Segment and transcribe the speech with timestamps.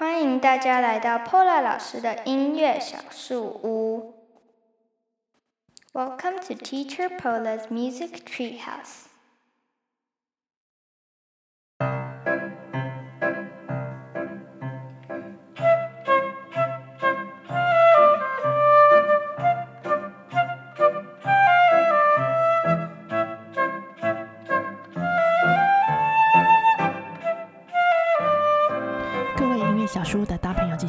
[0.00, 4.14] 欢迎大家来到 Paula 老师的音乐小树屋。
[5.92, 9.09] Welcome to Teacher Paula's Music Treehouse.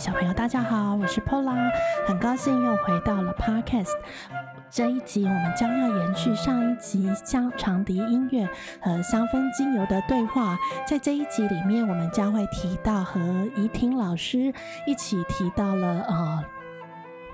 [0.03, 1.71] 小朋友，大家好，我是 Pola，
[2.09, 3.93] 很高兴又回到了 Podcast。
[4.69, 8.45] 这一集我们将要延续上一集香长笛音乐
[8.81, 13.21] 和香氛精油的对话，在这一集里面，我们将会提到和
[13.55, 14.53] 怡婷老师
[14.89, 16.45] 一起提到了呃。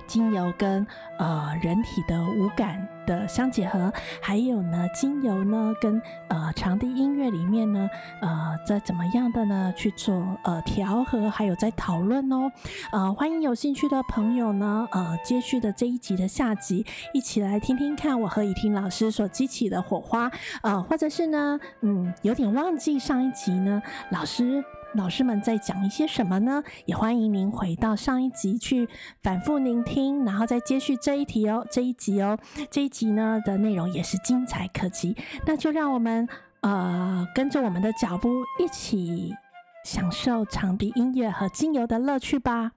[0.08, 0.84] 精油跟
[1.18, 7.88] 呃人体的五感的相结合，还有呢，精油呢跟呃场地音乐里面呢，
[8.20, 12.50] 呃在怎么样的呢去做呃调和，还有在讨论哦。
[12.90, 20.30] 呃，欢迎有兴趣的朋友呢，呃，接续的这一集的下集，一起来听听看我和雨婷老师所激起的火花，
[20.62, 24.64] 呃，或者是呢，嗯，有点忘记上一集呢，老师。
[24.94, 26.62] 老师们在讲一些什么呢？
[26.86, 28.88] 也欢迎您回到上一集去
[29.20, 32.38] 反复聆听，然后再接续这一题哦，这一集哦，
[32.70, 35.14] 这一集呢的内容也是精彩可期。
[35.46, 36.26] 那就让我们
[36.62, 39.34] 呃跟着我们的脚步一起
[39.84, 42.72] 享受长笛音乐和精油的乐趣吧。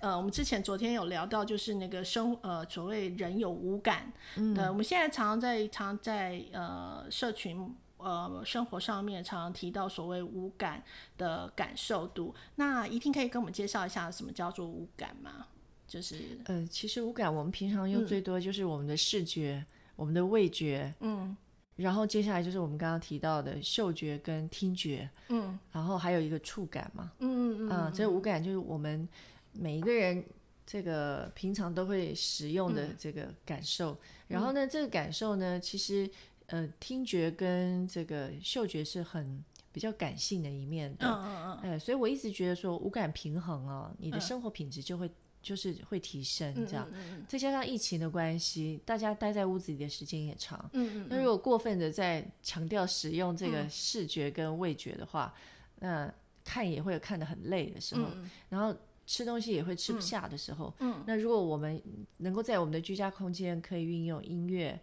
[0.00, 7.74] 呃，我们之前昨天有聊到，就是那个生呃所谓人有五感，嗯，我们现在常常在常在呃社群。
[8.04, 10.84] 呃，生活上面常常提到所谓五感
[11.16, 15.46] 的感受度，那一定可以跟我们介绍一下什么叫做五感吗？
[15.88, 21.34] 就是呃，其实五感我们平常用最多就是我们的视觉、嗯、我们的味觉，嗯，
[21.76, 29.08] 然后接下来就是我们刚刚提到的嗅觉跟听觉，嗯，然后还有一个触感嘛，嗯嗯嗯，啊，这五感就是我们
[29.52, 30.22] 每一个人
[30.66, 36.10] 这个平常都会使用的这个感受，嗯、然后呢，这个感受呢，其实。
[36.46, 46.86] 呃，听觉跟这个嗅觉是很比较感性的一面的，嗯嗯嗯，所以我一直觉得说五感平衡哦，你的生活品质就会、嗯、就是会提升这样。
[46.92, 47.18] 嗯嗯。
[47.20, 55.34] 嗯，再加上疫情的关系，大家待在屋子里的时间也长，嗯嗯，嗯，那如果过分的在强调使用这个视觉跟味觉的话，
[55.80, 61.82] 嗯、那看也会有看得很累的时候，嗯、然后吃东西也会吃不下的时候，嗯，那如果我们
[62.18, 64.78] 能够在我们的居家空间可以运用音乐。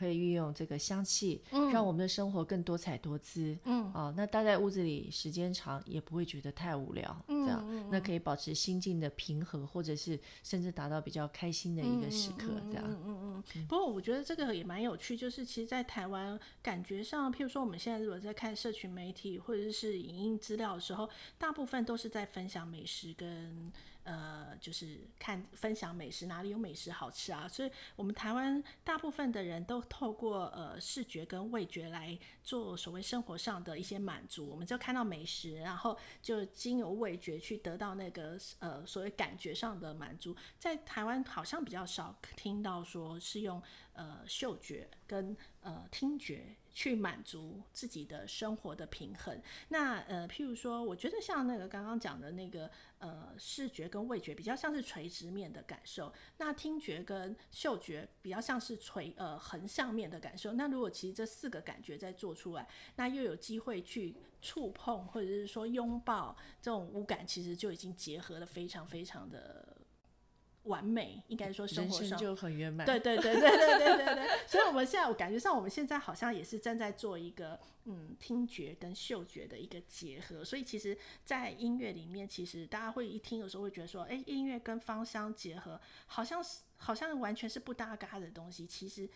[0.00, 3.54] 可以运用这个香气，让我们的生活更多彩多姿。
[3.64, 7.14] 嗯，啊，那待在屋子里时间长也不会觉得太无聊。
[7.28, 12.48] 嗯，这样，那可以保持心境的平和，或者是甚至达到比较开心的一个时刻。
[12.70, 13.66] 这样，嗯嗯嗯。
[13.66, 23.70] 不过我觉得这个也蛮有趣，就是其实，在台湾感觉上，譬如说我们现在如果在看社群媒体或者是影音资料的时候，大部分都是在分享美食跟。
[24.04, 27.46] 呃，就是看分享美食，哪里有美食好吃啊？
[27.46, 34.48] 所以，我们台湾大部分的人都透过呃视觉跟味觉来做所谓生活上的一些满足。
[34.48, 40.34] 我们就看到美食，然后就经由味觉去得到那个呃所谓感觉上的满足。
[40.58, 43.62] 在台湾好像比较少听到说是用
[43.92, 46.56] 呃嗅觉跟呃听觉。
[46.80, 49.38] 去满足自己的生活的平衡。
[49.68, 52.70] 那呃，譬如说，我觉得像那个刚刚讲的那个
[53.00, 60.54] 呃，视觉跟味觉比较像是垂直面的感受，那听觉跟嗅觉比较像是垂呃横向面的感受。
[60.54, 62.66] 那如果其实这四个感觉再做出来，
[62.96, 69.76] 那又有机会去触碰或者是说拥抱这种五感，其实就已经结合得非常非常的。
[70.64, 72.86] 完美，应该说生活上就很圆满。
[72.86, 74.28] 对对对对对对对对。
[74.46, 80.44] 所以我们现在，我感觉上我们现在好像也是正在做一个嗯听觉跟嗅觉的一个结合。
[80.44, 88.66] 所以其实，在音乐里面，其实大家会一听的时候会觉得说，哎，音乐跟芳香结合，好像是好像完全是不搭嘎的东西。
[88.66, 89.08] 其实，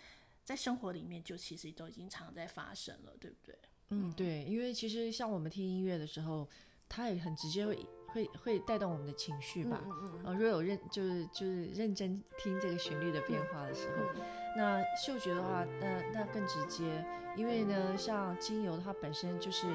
[0.44, 3.58] 在生活里面就其实都已经常在发生了，对不对？
[3.90, 6.48] 嗯，对，因为其实像我们听音乐的时候，
[6.88, 7.86] 它也很直接会。
[8.14, 9.80] 会会带动我们的情绪吧？
[9.84, 10.32] 嗯嗯嗯。
[10.34, 14.22] 如果有认就是就是认真听这个旋律的变化的时候，嗯、
[14.56, 19.66] 那嗅觉的话，那那更直接，因为呢，像精油它本身就是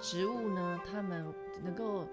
[0.00, 1.32] 植物呢，它们
[1.62, 2.04] 能够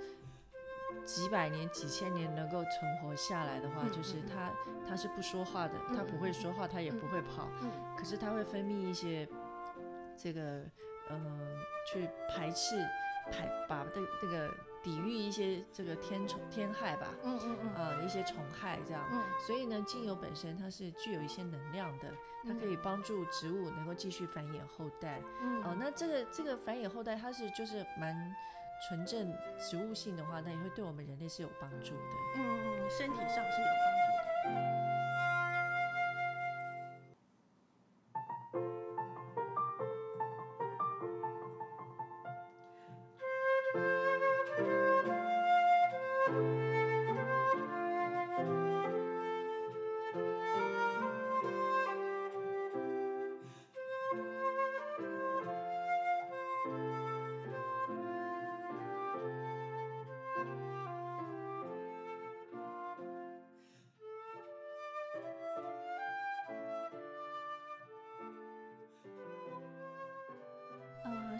[1.04, 4.52] 几百年、几千年能够存活下来的话，嗯、就是它
[4.88, 9.28] 它是不说话的，它不会说话，它也不会跑，嗯、可是它会分泌一些
[10.16, 10.42] 这个
[11.10, 11.40] 嗯、呃，
[11.92, 12.76] 去排斥
[13.32, 14.48] 排把这这个。
[14.84, 22.12] 抵御一些这个天虫天害吧，嗯嗯嗯，啊、呃、一些虫害这样，嗯，所以呢，精油本身它是具有一些能量的，
[22.48, 28.36] 它可以帮助植物能够继续繁衍后代，嗯，哦、呃，那这个这个繁衍后代它是就是蛮
[28.88, 32.02] 纯正植物性的话，那也会对我们人类是有帮助的。
[32.38, 32.42] 嗯
[32.82, 33.68] 嗯，身体上是有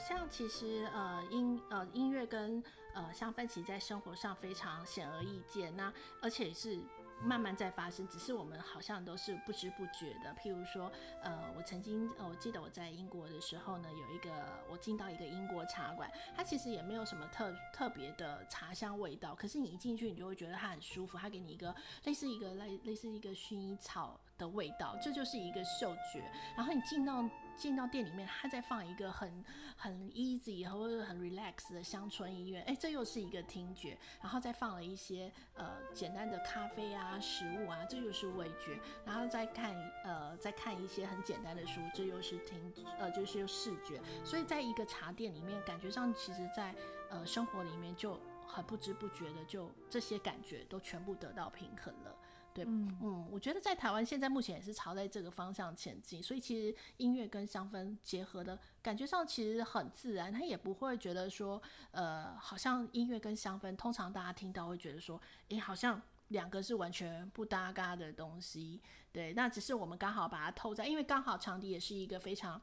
[0.08, 2.62] 像其实呃音呃音乐跟
[2.96, 5.76] 呃香氛，其实在生活上非常显而易见。
[5.78, 6.80] 那而且是
[7.24, 10.36] 慢慢在发生，只是我们好像都是不知不觉的。
[10.42, 14.32] 譬如说，呃，我曾经呃我记得我在英国的时候呢，有一个
[14.68, 21.76] 我进到一个英国茶馆，它其实也没有什么特特别的茶香味道，可是你一进去，你就会觉得它很舒服，它给你一个
[22.06, 26.24] 类似一个类类似一个薰衣草的味道，这就是一个嗅觉。
[26.58, 27.24] 然后你进到
[27.56, 29.46] 进到店里面，他在放一个很
[29.78, 46.74] 很 easy 或者很 relax 的乡村音乐，哎、这又是一个听觉，然后再放了一些呃简单的咖啡啊、食物啊，这又是味觉，然后再看呃再看一些很简单的书，这又是听呃就是视觉，所以在一个茶店里面，感觉上其实在
[47.12, 52.16] 呃生活里面就很不知不觉的就这些感觉都全部得到平衡了。
[52.54, 61.62] 对，嗯嗯，我觉得在台湾现在目前也是朝在这个方向前进，所以其实音乐跟香氛结合的感觉上其实很自然，他也不会觉得说，
[61.92, 68.82] 呃，好像音乐跟香氛，通常大家听到会觉得说，诶，好像两个是完全不搭嘎的东西，
[69.12, 72.62] 对，那只是我们刚好把它透在，因为刚好长笛也是一个非常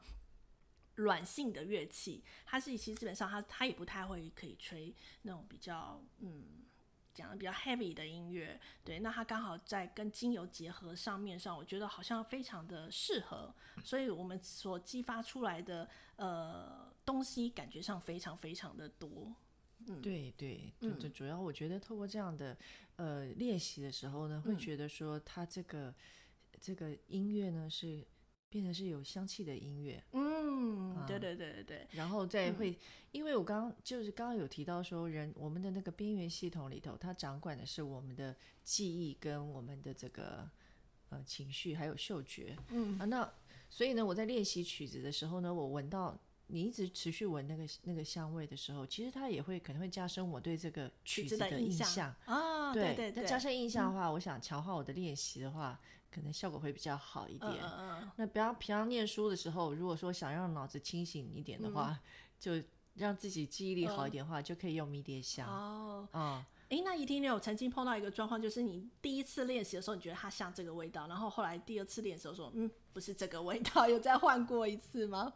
[0.95, 6.65] 软性的乐器，它是其实基本上它它也不太会可以吹那种比较，嗯。
[7.19, 19.35] 讲的比较 heavy 的音乐，对，那它刚好在跟精油结合上面上，我觉得好像非常的适合，所以我们所激发出来的呃东西，感觉上非常非常的多。
[19.87, 22.57] 嗯，对对，就主要我觉得透过这样的
[22.95, 25.95] 呃练习的时候呢，会觉得说它这个、嗯、
[26.61, 28.07] 这个音乐呢是。
[28.49, 32.75] 变成是有香气的音乐，嗯，啊、对对对对对，然后再会，嗯、
[33.11, 40.49] 因为我刚刚就是刚刚有提到说，人我们的那个边缘系统里头，它掌管的是我们的记忆跟我们的这个
[41.09, 42.97] 呃情绪，还有嗅觉，嗯。
[42.97, 43.31] 啊，那
[43.69, 55.79] 所以呢，我在练习曲子的时候呢，我闻到你一直持续闻那个那个香味的时候，其实它也会可能会加深我对这个曲子的印象啊，对对对，那加深印象的话，嗯、我想强化我的练习的话。
[56.11, 57.53] 可能效果会比较好一点。
[57.77, 61.99] 嗯、那不要平常念书的时候，如果说想让脑子清醒一点的话，嗯、
[62.39, 65.47] 就让自己记忆力好一点的话，嗯、就可以用迷迭香。
[65.47, 75.33] 哦，啊、嗯，诶，那一定，你有曾经碰到一个状况，就是你第一次练习的时候，你觉得它像这个味道，然后后来第二次练习的时候说，嗯，不是这个味道，有再换过一次吗？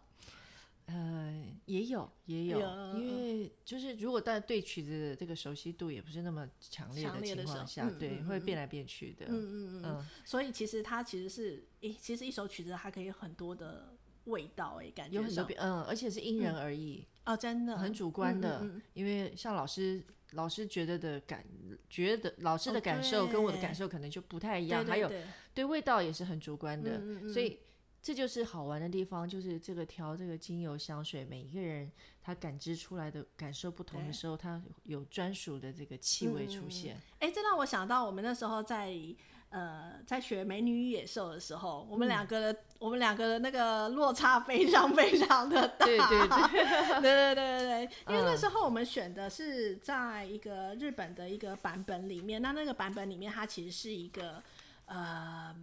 [0.86, 1.34] 呃，
[1.66, 2.60] 也有也有，
[2.98, 9.26] 因为就是如果大家对曲子的这个熟悉度也不是那么强烈的情况下，对，会变来变去的。
[9.30, 10.08] 嗯嗯嗯。
[10.26, 13.96] 所以其实它其实是，诶，其实一首曲子它可以有很多的
[14.26, 17.06] 味道，诶，感觉有很多变，嗯，而且是因人而异。
[17.26, 17.78] 哦，真的。
[17.78, 21.46] 很主观的，因为像老师老师觉得的感，
[21.90, 25.10] 觉得老师的感受跟我的感受可能就不太一样，还有
[25.54, 27.58] 对味道也是很主观的，所以。
[28.04, 31.90] 这就是好玩的地方，就是这个调这个精油香水，每一个人
[32.22, 37.00] 他感知出来的感受不同的时候，他有专属的这个气味出现。
[37.20, 38.94] 哎、这让我想到我们那时候在
[39.52, 45.86] 呃在学《美女与野兽》的时候，我们两个的、嗯、我们两个的那个落差非常非常的大。
[45.86, 54.44] 对对 对对对对对，因为那时候我们选的是在一个日本的一个版本里面，那那个版本里面它其实是一个
[54.88, 55.56] 呃。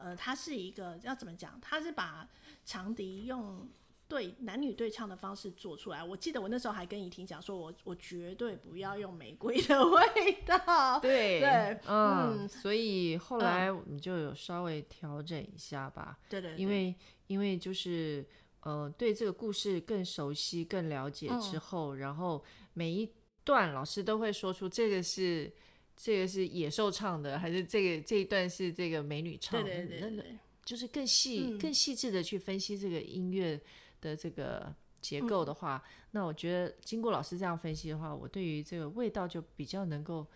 [0.00, 1.58] 呃，它是一个要怎么讲？
[1.60, 2.28] 它是把
[2.64, 3.68] 长笛用
[4.08, 6.04] 对男女对唱的方式做出来。
[6.04, 11.00] 我记得我那时候还跟怡婷讲说我，我我绝对不要用玫瑰的味道。
[11.00, 16.18] 对对，嗯，嗯，所以后来我们就有稍微调整一下吧。
[16.28, 16.94] 对对，因为
[17.26, 18.26] 因为就是
[18.60, 23.10] 呃，对这个故事更熟悉、更了解之后，嗯、然后每一
[23.44, 25.52] 段老师都会说出这个是。
[25.96, 29.68] 这个是野兽唱的，还是这个这一段是这个美女唱的？
[29.68, 33.60] 对对对，对，就是更细、嗯、更细致的去分析这个音乐
[34.00, 40.26] 的这个结构的话，嗯、那我觉得经过老师这样分析的话，我对于这个味道就比较能够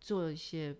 [0.00, 0.76] 做一些呃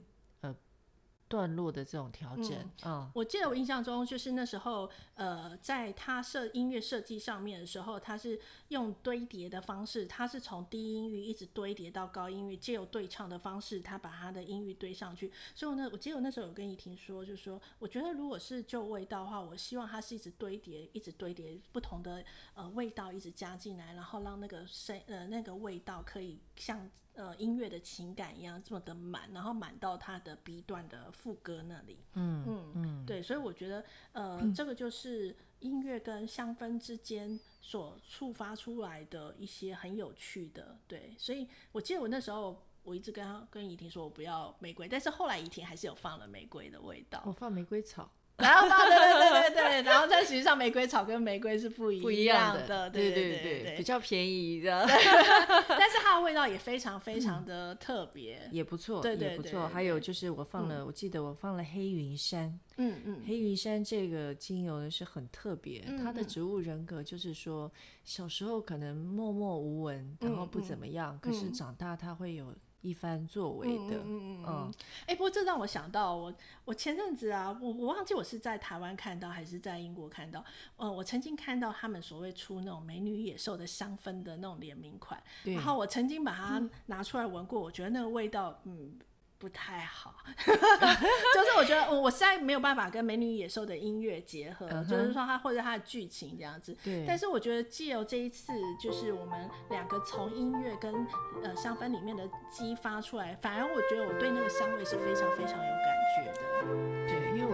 [1.28, 2.54] 段落的这种调整，
[2.85, 15.33] 嗯，我记得我印象中就是那时候，呃，在他设音乐设计上面的时候，他是用堆叠的方式，他是从低音域一直堆叠到高音域，借由对唱的方式，他把他的音域堆上去。
[15.54, 26.88] 所以呢，我记得我那时候有跟怡婷说，就是说，我觉得如果是就味道的话，我希望它是一直堆叠，一直堆叠不同的呃味道，一直加进来，然后让那个声呃那个味道可以像。
[27.16, 31.99] 呃，音乐的情感一样这么的满，然后满到它的 B 段的副歌那里。
[32.12, 40.78] 嗯嗯嗯，对，所以我觉得，呃，嗯、这个就是音乐跟香氛之间所触发出来的一些很有趣的。
[40.87, 47.23] 对，所以我记得我那时候我一直跟他跟怡婷说我不要玫瑰，但是后来怡婷还是有放了玫瑰的味道。
[47.25, 48.11] 我放玫瑰草。
[48.38, 54.85] 然后放，对对对对对，然后但实际上玫瑰草跟玫瑰是不一样的，不一样的，对对对对，比较便宜的，
[55.69, 59.66] 但是它的味道也非常非常的特别，也不错，对对，也不错。
[59.69, 67.73] 还有就是我放了，我记得我放了黑云山，嗯嗯，黑云山这个精油呢是很特别，它的植物人格就是说
[68.05, 72.55] 小时候可能默默无闻，然后不怎么样，可是长大它会有。
[72.87, 76.35] 一番作为的，嗯嗯嗯，哎、欸，不过这让我想到我，我
[76.66, 80.45] 我前阵子啊，我我忘记我是在台湾看到还是在英国看到，
[80.76, 88.99] 呃，我曾经看到他们所谓出那种美女野兽的香氛的那种联名款，然后我曾经把它拿出来闻过，我觉得那个味道，嗯。
[89.38, 90.14] 不太好，
[90.47, 94.88] 就是我觉得我我实在没有办法跟《美女野兽》的音乐结合，uh -huh.
[94.88, 96.76] 就是说它或者它的剧情这样子。
[96.83, 97.05] 对。
[97.07, 101.07] 但是我觉得借由这一次，就是我们两个从音乐跟
[101.43, 106.96] 呃香氛里面的激发出来，反而我觉得我对那个香味是非常非常有感觉的。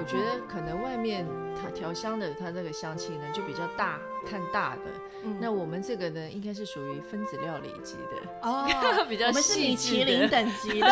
[0.02, 4.82] 我觉得可能外面它调香的它这个香气呢就比较大，看大的。
[5.22, 8.66] 嗯、那我们这个呢，应该是属于分子料理级的哦，
[9.08, 9.30] 比较细致的。
[9.30, 10.88] 我们是米其林等级的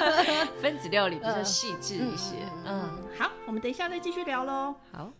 [0.62, 2.80] 分子料理，比较细致一些嗯嗯。
[2.80, 4.74] 嗯，好，我们等一下再继续聊喽。
[4.90, 5.12] 好。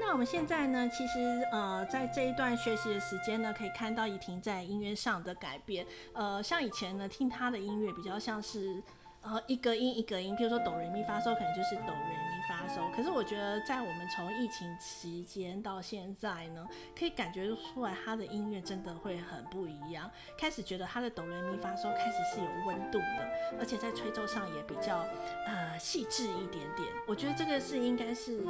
[0.00, 5.86] 那我们现在呢，其实呃，在这一段学习的时间呢，可以看到怡婷在音乐上的改变。
[6.12, 8.82] 呃，像以前呢，听她的音乐比较像是
[9.22, 12.94] 呃一个音一个音，比如说哆瑞咪发嗦，可能就是哆瑞咪发嗦。
[12.94, 16.66] 可是我觉得，在我们从疫情期间到现在呢，
[16.98, 20.10] 可以感觉出来她的音乐真的会很不一样。
[20.38, 24.98] 开始觉得她的哆瑞咪发嗦开始是有温度的，而且在吹奏上也比较
[25.46, 26.88] 呃细致一点点。
[27.06, 28.44] 我觉得这个是应该是。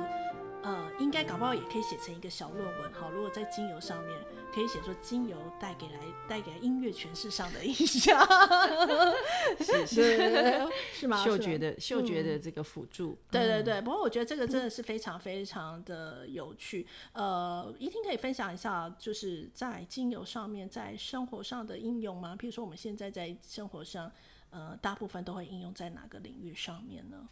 [0.64, 4.18] 呃，应该搞不好也可以写成一个小论文，好，如果在精油上面
[4.52, 8.18] 可以写说精油带给来带给音乐诠释上的影响
[9.60, 11.22] 是是是吗？
[11.22, 13.80] 嗅觉的嗅觉的这个辅助、嗯，对对对。
[13.82, 16.86] 不过我觉得这个真的是非常非常的有趣。
[17.12, 22.34] 呃，一定可以分享一下，就是在精油上面在生活上的应用吗？
[22.38, 24.10] 譬如说我们现在在生活上，
[24.48, 27.28] 呃，大部分都会应用在哪个领域上面呢？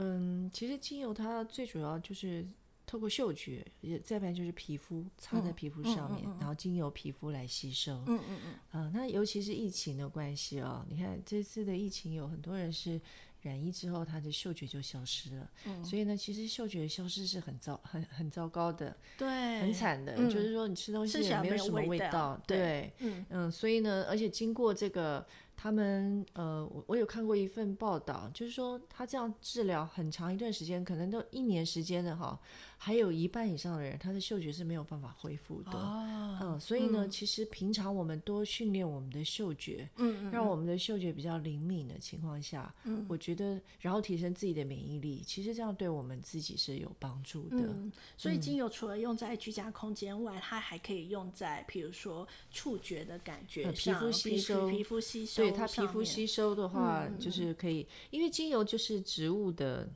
[0.00, 2.44] 嗯，其实精油它最主要就是
[2.86, 7.92] 透过嗅觉，也再不然就是皮肤擦在皮肤上面，嗯嗯嗯嗯，然后精油皮肤来吸收。
[8.06, 8.54] 嗯嗯嗯。
[8.72, 13.00] 呃，那尤其是疫情的关系哦，你看这次的疫情有很多人是
[13.42, 15.50] 染疫之后，他的嗅觉就消失了。
[15.66, 15.84] 嗯。
[15.84, 20.28] 所以呢，其实嗅觉消失是很糟、很很糟糕的，对，很惨的，嗯。
[20.28, 23.52] 就是说你吃东西也没有什么味道，对，对嗯嗯。
[23.52, 25.24] 所以呢，而且经过这个。
[25.62, 32.40] 他们呃，我我有看过一份报道，就是说他这样治疗很长一段时间，可能都一年时间的哈，
[32.78, 35.72] 还有一半以上的人，他的嗅觉是没有办法恢复的。
[35.72, 47.58] 哦、嗯，所以呢、嗯，其实平常我们多训练我们的嗅觉，嗯，让我们的嗅觉比较灵敏的情况下，嗯，我觉得，然后提升自己的免疫力，其实这样对我们自己是有帮助的。
[47.58, 55.49] 嗯、所以精油除了用在居家空间外，它还可以用在，比如说触觉的感觉，呃、皮肤吸收，皮肤吸收。
[55.50, 59.88] 它皮肤吸收的话，就是可以，因为精油就是植物的，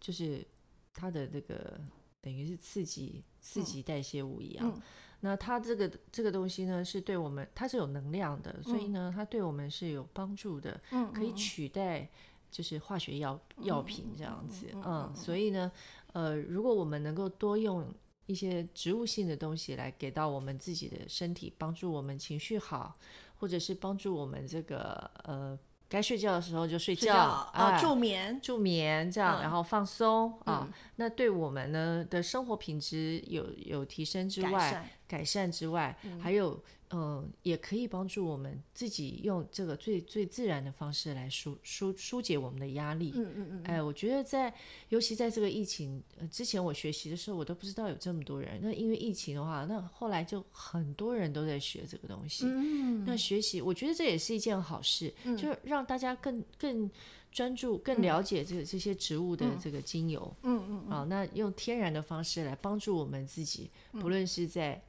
[0.00, 0.46] 就是
[0.92, 1.80] 它的那个
[2.20, 4.82] 等于是刺激刺激代谢物一样。
[5.20, 10.78] 那它这个这个东西呢，是对我们它是有能量的，所以呢，它对我们是有帮助的，
[11.14, 12.06] 可以取代
[12.50, 14.66] 就是化学药药品这样子。
[14.74, 15.72] 嗯，所以呢，
[16.12, 17.90] 呃，如果我们能够多用
[18.26, 22.94] 一些植物性的东西来给到我们自己的身体，帮助我们情绪好。
[23.38, 36.62] 或者是帮助我们这个呃，该睡觉的时候就睡觉，啊、呃，助眠助眠这样，嗯、然后放松啊、嗯，那对我们呢的生活品质有有提升之外，改善，之外，嗯、还有。
[36.96, 43.10] 嗯，也可以帮助我们自己用这个最最自然的方式来疏疏疏解我们的压力。
[43.16, 43.62] 嗯嗯嗯。
[43.64, 44.54] 哎，我觉得在
[44.90, 48.60] 尤其在这个疫情之前，我学习的时候，我都不知道有这么多人。
[48.62, 52.44] 那因为疫情的话，那后来就很多人都在学这个东西。
[52.46, 53.04] 嗯。
[53.04, 56.88] 那学习，我觉得这也是一件好事，嗯、就让大家更更
[57.32, 60.32] 专注、更了解这这些植物的这个精油。
[60.44, 60.62] 嗯嗯。
[60.68, 64.80] 嗯嗯好，那用天然的方式来帮助我们自己，不论是在。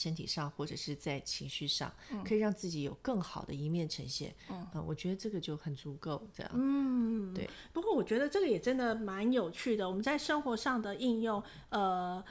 [0.00, 4.34] 身体上或者是在情绪上，嗯、可以让自己有更好的一面呈现。
[4.48, 6.26] 嗯、呃，我觉得这个就很足够。
[6.32, 7.48] 这样，嗯，对。
[7.72, 9.86] 不过我觉得这个也真的蛮有趣的。
[9.86, 12.24] 我们在生活上的应用，呃。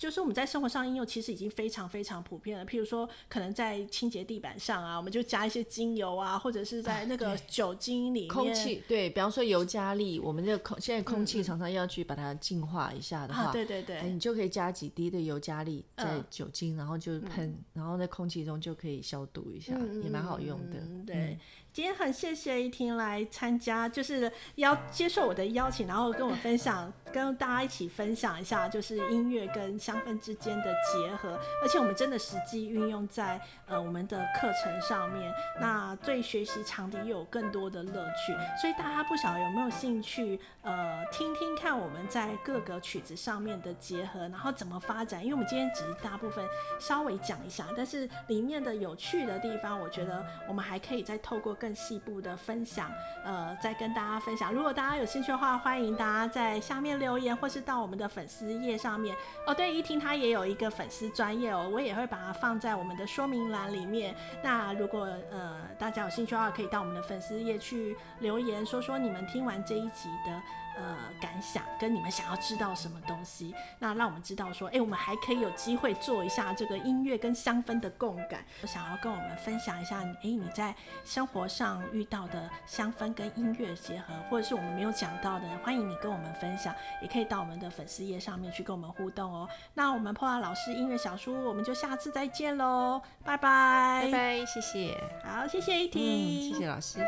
[0.00, 2.64] 就是我们在生活上应用，其实已经非常非常普遍了。
[2.64, 8.28] 譬如说，可能在清洁地板上啊，我们就加一些精油啊，或者是在那个酒精里面。
[8.28, 20.78] 空气，对，比方说尤加利，我们这个空现在空气常常要去把它净化一下的话，啊、对对对，你就可以加几滴的尤加利在酒精，嗯、然后就喷，嗯、然后在空气中就可以消毒一下，嗯、也蛮好用的。
[21.06, 21.38] 对。
[21.72, 38.32] 今天很谢谢依婷来参加，就是要接受我的邀请，然后跟我分享，跟大家一起分享一下，就是音乐跟香氛之间的结合，而且我们真的实际运用在呃我们的课程上面，那对学习长笛又有更多的乐趣。
[38.60, 45.22] 所以大家不晓得有没有兴趣，呃，听听看我们在各个曲子上面的结合，然后怎么发展？
[45.22, 46.44] 因为我们今天只是大部分
[46.80, 51.56] 稍微讲一下，但是里面的有趣的地方，我觉得我们还可以再透过。
[51.60, 52.90] 更细部的分享，
[53.22, 54.50] 呃，再跟大家分享。
[54.52, 59.14] 如果大家有兴趣的话，欢迎大家在下面留言，或是到我们的粉丝页上面。
[59.46, 64.14] 哦，对，依婷她也有一个粉丝专业哦，我也会把它放在我们的说明栏里面。
[64.42, 70.42] 那如果呃大家有兴趣的话，可以到我们的粉丝页去留言，说说你们听完这一集的。
[70.80, 78.42] 呃，感想跟你们想要知道什么东西，那让我们知道说，哎、我们还可以有机会做一下这个音乐跟香氛的共感。
[78.62, 89.46] 我想要跟我们分享一下，哎、你在生活上遇到的香氛跟音乐结合，或者是我们没有讲到的，欢迎你跟我们分享，也可以到我们的粉丝页上面去跟我们互动哦。
[89.74, 97.06] 那我们 Paula 老师音乐小叔，我们就下次再见喽，拜拜，拜拜，谢谢，好，谢谢依婷，谢谢老师。